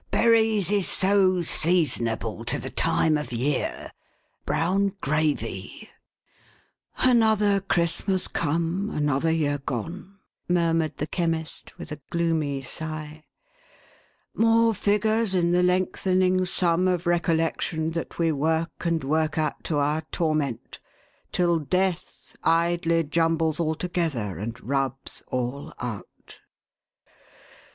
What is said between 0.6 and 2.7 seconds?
is so seasonable to